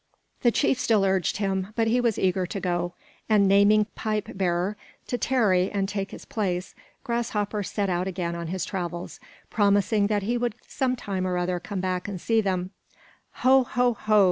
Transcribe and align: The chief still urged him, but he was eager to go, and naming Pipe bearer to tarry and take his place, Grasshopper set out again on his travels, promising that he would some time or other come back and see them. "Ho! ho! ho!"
The 0.41 0.49
chief 0.49 0.79
still 0.79 1.05
urged 1.05 1.37
him, 1.37 1.73
but 1.75 1.87
he 1.87 2.01
was 2.01 2.17
eager 2.17 2.47
to 2.47 2.59
go, 2.59 2.95
and 3.29 3.47
naming 3.47 3.85
Pipe 3.93 4.29
bearer 4.35 4.75
to 5.05 5.15
tarry 5.15 5.69
and 5.69 5.87
take 5.87 6.09
his 6.09 6.25
place, 6.25 6.73
Grasshopper 7.03 7.61
set 7.61 7.87
out 7.87 8.07
again 8.07 8.33
on 8.33 8.47
his 8.47 8.65
travels, 8.65 9.19
promising 9.51 10.07
that 10.07 10.23
he 10.23 10.39
would 10.39 10.55
some 10.67 10.95
time 10.95 11.27
or 11.27 11.37
other 11.37 11.59
come 11.59 11.81
back 11.81 12.07
and 12.07 12.19
see 12.19 12.41
them. 12.41 12.71
"Ho! 13.43 13.63
ho! 13.63 13.93
ho!" 13.93 14.19